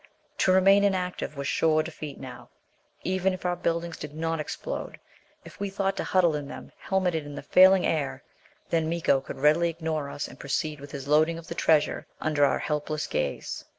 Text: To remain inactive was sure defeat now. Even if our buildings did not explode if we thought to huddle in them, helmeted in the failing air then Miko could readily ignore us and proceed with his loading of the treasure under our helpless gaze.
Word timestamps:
To 0.39 0.51
remain 0.51 0.83
inactive 0.83 1.37
was 1.37 1.47
sure 1.47 1.83
defeat 1.83 2.19
now. 2.19 2.49
Even 3.03 3.33
if 3.33 3.45
our 3.45 3.55
buildings 3.55 3.97
did 3.97 4.15
not 4.15 4.39
explode 4.39 4.99
if 5.45 5.59
we 5.59 5.69
thought 5.69 5.95
to 5.97 6.03
huddle 6.03 6.33
in 6.35 6.47
them, 6.47 6.71
helmeted 6.79 7.23
in 7.23 7.35
the 7.35 7.43
failing 7.43 7.85
air 7.85 8.23
then 8.71 8.89
Miko 8.89 9.21
could 9.21 9.37
readily 9.37 9.69
ignore 9.69 10.09
us 10.09 10.27
and 10.27 10.39
proceed 10.39 10.79
with 10.79 10.89
his 10.91 11.07
loading 11.07 11.37
of 11.37 11.49
the 11.49 11.53
treasure 11.53 12.07
under 12.19 12.43
our 12.43 12.57
helpless 12.57 13.05
gaze. 13.05 13.63